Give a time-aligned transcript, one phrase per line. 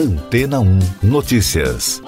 [0.00, 2.02] Antena 1 Notícias.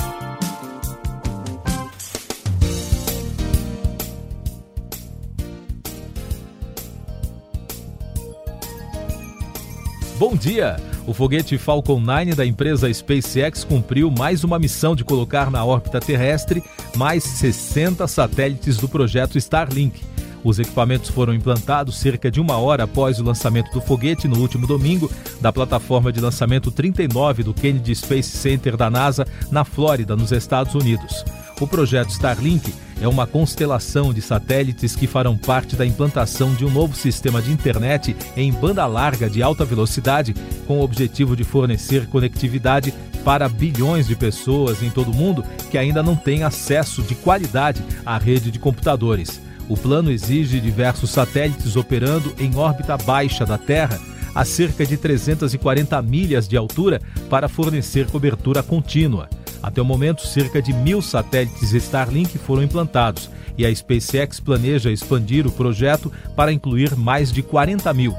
[10.18, 10.77] Bom dia!
[11.07, 16.00] O foguete Falcon 9 da empresa SpaceX cumpriu mais uma missão de colocar na órbita
[16.00, 16.64] terrestre
[16.96, 20.02] mais 60 satélites do projeto Starlink.
[20.45, 24.66] Os equipamentos foram implantados cerca de uma hora após o lançamento do foguete no último
[24.66, 25.11] domingo
[25.41, 30.74] da plataforma de lançamento 39 do Kennedy Space Center da NASA, na Flórida, nos Estados
[30.74, 31.24] Unidos.
[31.60, 36.70] O projeto Starlink é uma constelação de satélites que farão parte da implantação de um
[36.70, 40.34] novo sistema de internet em banda larga de alta velocidade,
[40.66, 42.93] com o objetivo de fornecer conectividade
[43.24, 47.82] para bilhões de pessoas em todo o mundo que ainda não têm acesso de qualidade
[48.04, 49.40] à rede de computadores.
[49.72, 53.98] O plano exige diversos satélites operando em órbita baixa da Terra,
[54.34, 57.00] a cerca de 340 milhas de altura,
[57.30, 59.30] para fornecer cobertura contínua.
[59.62, 65.47] Até o momento, cerca de mil satélites Starlink foram implantados e a SpaceX planeja expandir
[65.47, 68.14] o projeto para incluir mais de 40 mil.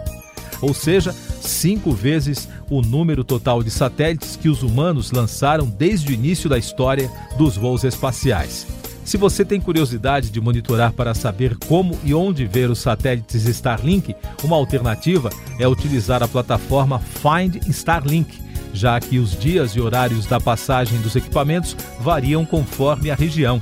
[0.59, 6.15] Ou seja, cinco vezes o número total de satélites que os humanos lançaram desde o
[6.15, 8.65] início da história dos voos espaciais.
[9.05, 14.15] Se você tem curiosidade de monitorar para saber como e onde ver os satélites Starlink,
[14.43, 15.29] uma alternativa
[15.59, 18.41] é utilizar a plataforma Find Starlink,
[18.73, 23.61] já que os dias e horários da passagem dos equipamentos variam conforme a região.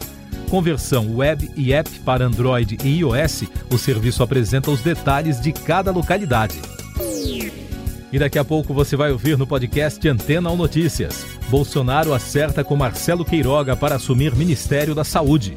[0.50, 5.52] Com versão web e app para Android e iOS, o serviço apresenta os detalhes de
[5.52, 6.60] cada localidade.
[8.12, 11.41] E daqui a pouco você vai ouvir no podcast Antena ou Notícias.
[11.52, 15.54] Bolsonaro acerta com Marcelo Queiroga para assumir Ministério da Saúde.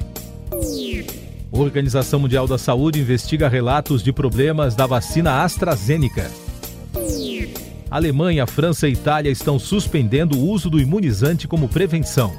[1.53, 6.28] Organização Mundial da Saúde investiga relatos de problemas da vacina AstraZeneca.
[7.89, 12.33] Alemanha, França e Itália estão suspendendo o uso do imunizante como prevenção.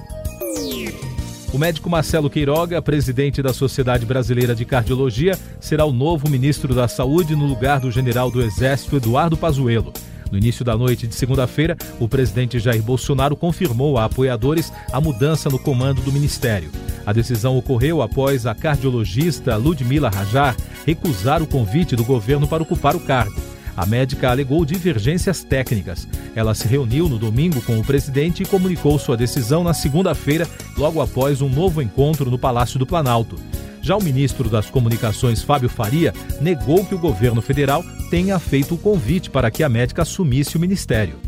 [1.53, 6.89] O médico Marcelo Queiroga, presidente da Sociedade Brasileira de Cardiologia, será o novo ministro da
[6.89, 9.94] Saúde no lugar do general do Exército Eduardo Pazuello.
[10.31, 15.49] No início da noite de segunda-feira, o presidente Jair Bolsonaro confirmou a apoiadores a mudança
[15.49, 16.71] no comando do ministério.
[17.05, 22.95] A decisão ocorreu após a cardiologista Ludmila Rajar recusar o convite do governo para ocupar
[22.95, 23.39] o cargo.
[23.77, 26.08] A médica alegou divergências técnicas.
[26.33, 30.47] Ela se reuniu no domingo com o presidente e comunicou sua decisão na segunda-feira,
[30.77, 33.37] logo após um novo encontro no Palácio do Planalto.
[33.85, 38.77] Já o ministro das Comunicações, Fábio Faria, negou que o governo federal tenha feito o
[38.79, 41.19] convite para que a médica assumisse o ministério.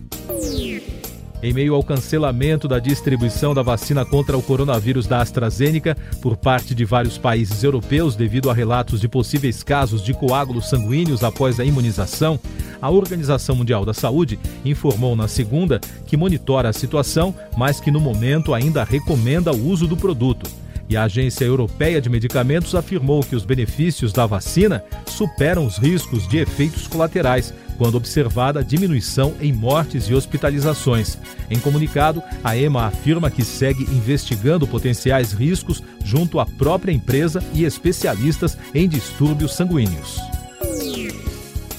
[1.44, 6.73] Em meio ao cancelamento da distribuição da vacina contra o coronavírus da AstraZeneca por parte
[6.73, 11.63] de vários países europeus devido a relatos de possíveis casos de coágulos sanguíneos após a
[11.63, 12.39] imunização,
[12.81, 18.00] a Organização Mundial da Saúde informou na segunda que monitora a situação, mas que no
[18.00, 20.50] momento ainda recomenda o uso do produto.
[20.90, 26.28] E a Agência Europeia de Medicamentos afirmou que os benefícios da vacina superam os riscos
[26.28, 31.18] de efeitos colaterais, quando observada a diminuição em mortes e hospitalizações.
[31.50, 37.66] Em comunicado, a EMA afirma que segue investigando potenciais riscos junto à própria empresa e
[37.66, 40.37] especialistas em distúrbios sanguíneos.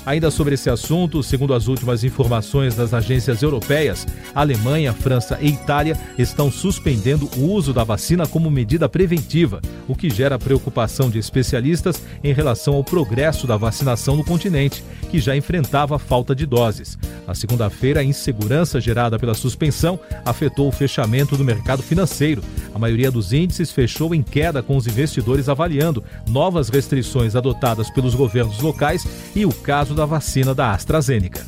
[0.09, 5.99] Ainda sobre esse assunto, segundo as últimas informações das agências europeias, Alemanha, França e Itália
[6.17, 12.03] estão suspendendo o uso da vacina como medida preventiva, o que gera preocupação de especialistas
[12.25, 16.97] em relação ao progresso da vacinação no continente, que já enfrentava falta de doses.
[17.27, 22.43] Na segunda-feira, a insegurança gerada pela suspensão afetou o fechamento do mercado financeiro.
[22.75, 28.15] A maioria dos índices fechou em queda, com os investidores avaliando novas restrições adotadas pelos
[28.15, 31.45] governos locais e o caso da vacina da AstraZeneca.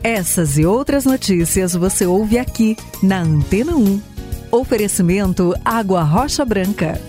[0.00, 4.00] Essas e outras notícias você ouve aqui na Antena 1.
[4.52, 7.00] Oferecimento Água Rocha Branca.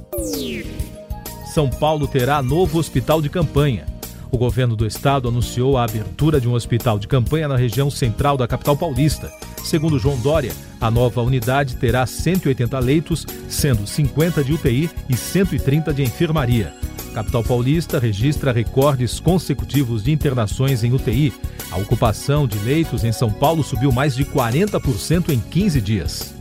[1.55, 3.87] São Paulo terá novo hospital de campanha.
[4.33, 8.37] O governo do estado anunciou a abertura de um hospital de campanha na região central
[8.37, 9.33] da capital paulista.
[9.65, 15.93] Segundo João Dória, a nova unidade terá 180 leitos, sendo 50 de UTI e 130
[15.93, 16.73] de enfermaria.
[17.13, 21.33] Capital Paulista registra recordes consecutivos de internações em UTI.
[21.73, 26.40] A ocupação de leitos em São Paulo subiu mais de 40% em 15 dias.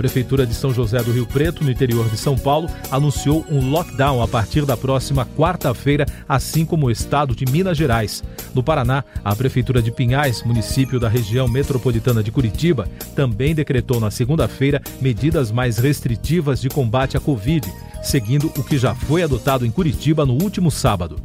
[0.00, 4.22] Prefeitura de São José do Rio Preto, no interior de São Paulo, anunciou um lockdown
[4.22, 8.24] a partir da próxima quarta-feira, assim como o estado de Minas Gerais.
[8.54, 14.10] No Paraná, a Prefeitura de Pinhais, município da região metropolitana de Curitiba, também decretou na
[14.10, 17.70] segunda-feira medidas mais restritivas de combate à Covid
[18.02, 21.16] seguindo o que já foi adotado em Curitiba no último sábado.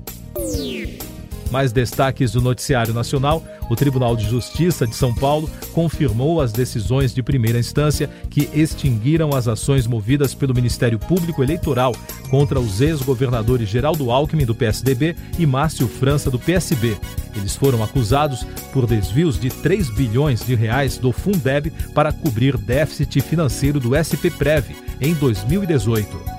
[1.52, 7.14] Mais destaques do Noticiário Nacional: o Tribunal de Justiça de São Paulo confirmou as decisões
[7.14, 11.96] de primeira instância que extinguiram as ações movidas pelo Ministério Público Eleitoral
[12.30, 16.98] contra os ex-governadores Geraldo Alckmin, do PSDB, e Márcio França, do PSB.
[17.36, 23.22] Eles foram acusados por desvios de 3 bilhões de reais do Fundeb para cobrir déficit
[23.22, 26.35] financeiro do SPPrev em 2018.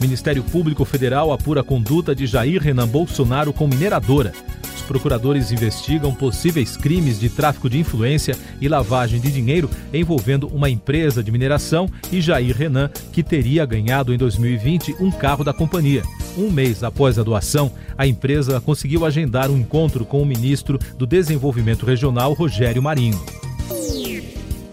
[0.00, 4.32] Ministério Público Federal apura a conduta de Jair Renan Bolsonaro com mineradora.
[4.74, 10.68] Os procuradores investigam possíveis crimes de tráfico de influência e lavagem de dinheiro envolvendo uma
[10.68, 16.02] empresa de mineração e Jair Renan, que teria ganhado em 2020 um carro da companhia.
[16.36, 21.06] Um mês após a doação, a empresa conseguiu agendar um encontro com o ministro do
[21.06, 23.18] Desenvolvimento Regional, Rogério Marinho.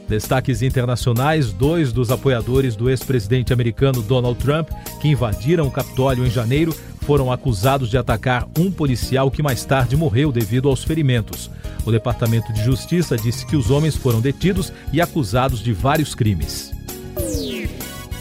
[0.07, 4.69] Destaques internacionais: dois dos apoiadores do ex-presidente americano Donald Trump,
[5.03, 9.97] que invadiram o Capitólio em janeiro, foram acusados de atacar um policial que mais tarde
[9.97, 11.51] morreu devido aos ferimentos.
[11.85, 16.71] O Departamento de Justiça disse que os homens foram detidos e acusados de vários crimes.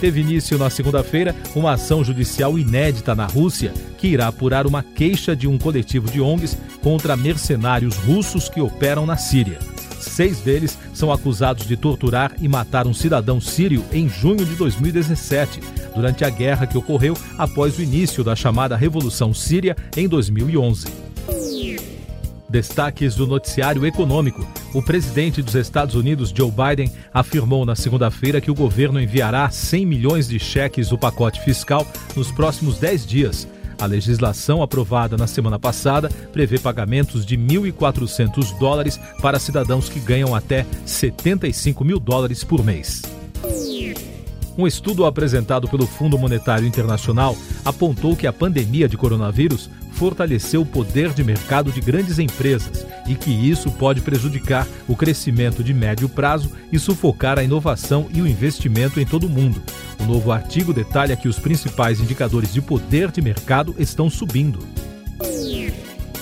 [0.00, 5.36] Teve início na segunda-feira uma ação judicial inédita na Rússia que irá apurar uma queixa
[5.36, 9.60] de um coletivo de ONGs contra mercenários russos que operam na Síria.
[10.00, 15.60] Seis deles são acusados de torturar e matar um cidadão sírio em junho de 2017,
[15.94, 20.88] durante a guerra que ocorreu após o início da chamada Revolução Síria em 2011.
[22.48, 24.46] Destaques do noticiário econômico.
[24.74, 29.86] O presidente dos Estados Unidos, Joe Biden, afirmou na segunda-feira que o governo enviará 100
[29.86, 33.48] milhões de cheques do pacote fiscal nos próximos 10 dias
[33.82, 40.36] a legislação aprovada na semana passada prevê pagamentos de 1.400 dólares para cidadãos que ganham
[40.36, 43.02] até 75 mil dólares por mês.
[44.56, 50.66] Um estudo apresentado pelo Fundo Monetário Internacional apontou que a pandemia de coronavírus fortaleceu o
[50.66, 56.08] poder de mercado de grandes empresas e que isso pode prejudicar o crescimento de médio
[56.08, 59.62] prazo e sufocar a inovação e o investimento em todo o mundo.
[60.00, 64.58] O novo artigo detalha que os principais indicadores de poder de mercado estão subindo.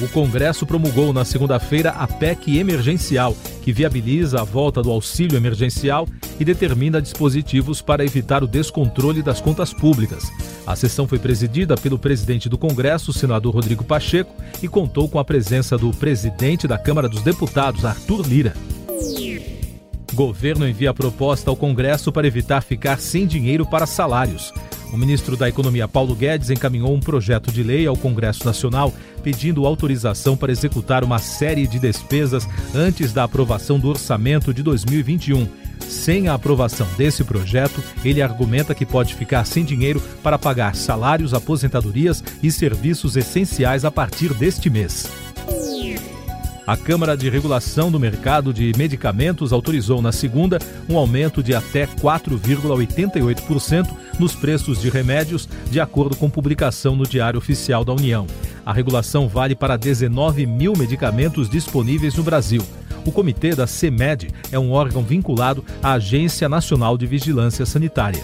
[0.00, 6.08] O Congresso promulgou na segunda-feira a PEC emergencial, que viabiliza a volta do auxílio emergencial
[6.38, 10.30] e determina dispositivos para evitar o descontrole das contas públicas.
[10.66, 15.24] A sessão foi presidida pelo presidente do Congresso, senador Rodrigo Pacheco, e contou com a
[15.24, 18.54] presença do presidente da Câmara dos Deputados, Arthur Lira.
[20.12, 24.52] Governo envia proposta ao Congresso para evitar ficar sem dinheiro para salários.
[24.92, 28.92] O ministro da Economia Paulo Guedes encaminhou um projeto de lei ao Congresso Nacional
[29.22, 35.46] pedindo autorização para executar uma série de despesas antes da aprovação do orçamento de 2021.
[35.88, 41.34] Sem a aprovação desse projeto, ele argumenta que pode ficar sem dinheiro para pagar salários,
[41.34, 45.08] aposentadorias e serviços essenciais a partir deste mês.
[46.70, 50.56] A Câmara de Regulação do Mercado de Medicamentos autorizou na segunda
[50.88, 53.88] um aumento de até 4,88%
[54.20, 58.24] nos preços de remédios, de acordo com publicação no Diário Oficial da União.
[58.64, 62.62] A regulação vale para 19 mil medicamentos disponíveis no Brasil.
[63.04, 68.22] O comitê da CEMED é um órgão vinculado à Agência Nacional de Vigilância Sanitária.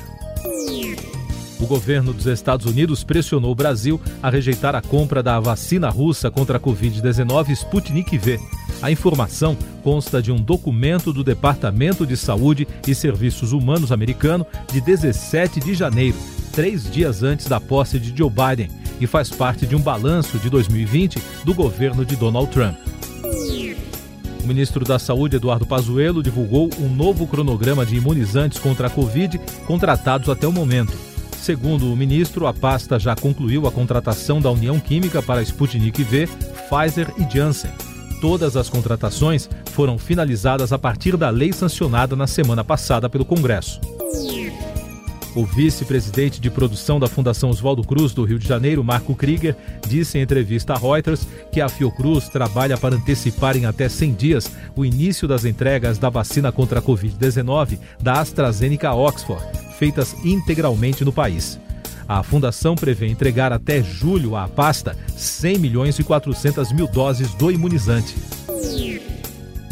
[1.58, 6.30] O governo dos Estados Unidos pressionou o Brasil a rejeitar a compra da vacina russa
[6.30, 8.38] contra a Covid-19 Sputnik V.
[8.82, 14.82] A informação consta de um documento do Departamento de Saúde e Serviços Humanos americano de
[14.82, 16.16] 17 de janeiro,
[16.52, 18.70] três dias antes da posse de Joe Biden,
[19.00, 22.76] e faz parte de um balanço de 2020 do governo de Donald Trump.
[24.42, 29.40] O ministro da Saúde, Eduardo Pazuello, divulgou um novo cronograma de imunizantes contra a Covid
[29.66, 31.15] contratados até o momento.
[31.40, 36.26] Segundo o ministro, a pasta já concluiu a contratação da União Química para Sputnik V,
[36.68, 37.70] Pfizer e Janssen.
[38.20, 43.80] Todas as contratações foram finalizadas a partir da lei sancionada na semana passada pelo Congresso.
[45.36, 49.54] O vice-presidente de produção da Fundação Oswaldo Cruz do Rio de Janeiro, Marco Krieger,
[49.86, 54.50] disse em entrevista à Reuters que a Fiocruz trabalha para antecipar em até 100 dias
[54.74, 59.44] o início das entregas da vacina contra a Covid-19 da AstraZeneca Oxford,
[59.78, 61.58] feitas integralmente no país.
[62.08, 67.50] A fundação prevê entregar até julho à pasta 100 milhões e 400 mil doses do
[67.50, 68.14] imunizante.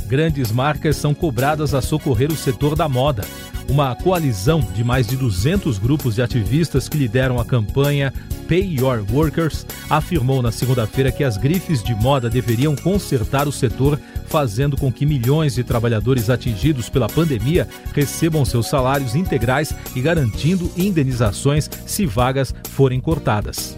[0.06, 3.25] Grandes marcas são cobradas a socorrer o setor da moda
[3.68, 8.12] uma coalizão de mais de 200 grupos de ativistas que lideram a campanha
[8.49, 13.99] Pay Your Workers afirmou na segunda-feira que as grifes de moda deveriam consertar o setor,
[14.26, 20.71] fazendo com que milhões de trabalhadores atingidos pela pandemia recebam seus salários integrais e garantindo
[20.76, 23.76] indenizações se vagas forem cortadas.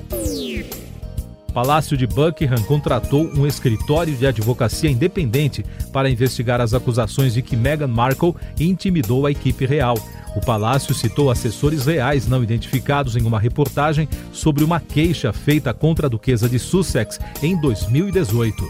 [1.57, 7.57] Palácio de Buckingham contratou um escritório de advocacia independente para investigar as acusações de que
[7.57, 9.97] Meghan Markle intimidou a equipe real.
[10.37, 16.09] O palácio citou assessores reais não identificados em uma reportagem sobre uma queixa feita contra
[16.09, 18.63] a duquesa de Sussex em 2018.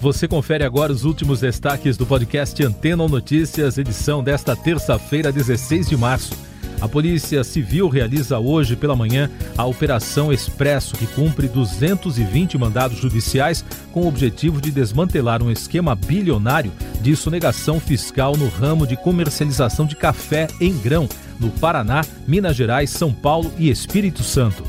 [0.00, 5.96] Você confere agora os últimos destaques do podcast Antena Notícias, edição desta terça-feira, 16 de
[5.98, 6.47] março.
[6.80, 13.64] A Polícia Civil realiza hoje pela manhã a Operação Expresso, que cumpre 220 mandados judiciais
[13.92, 19.86] com o objetivo de desmantelar um esquema bilionário de sonegação fiscal no ramo de comercialização
[19.86, 21.08] de café em grão
[21.40, 24.62] no Paraná, Minas Gerais, São Paulo e Espírito Santo.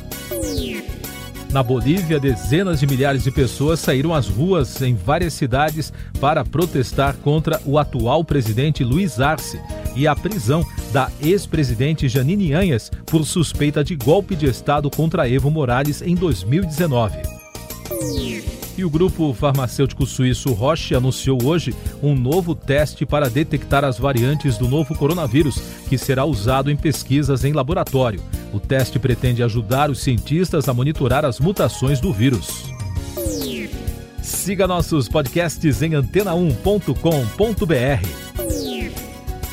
[1.51, 7.15] Na Bolívia, dezenas de milhares de pessoas saíram às ruas em várias cidades para protestar
[7.17, 9.59] contra o atual presidente Luiz Arce
[9.95, 15.49] e a prisão da ex-presidente Janine Anhas por suspeita de golpe de Estado contra Evo
[15.49, 17.17] Morales em 2019.
[18.77, 24.57] E o grupo farmacêutico suíço Roche anunciou hoje um novo teste para detectar as variantes
[24.57, 28.21] do novo coronavírus, que será usado em pesquisas em laboratório.
[28.53, 32.69] O teste pretende ajudar os cientistas a monitorar as mutações do vírus.
[34.21, 38.28] Siga nossos podcasts em antena1.com.br.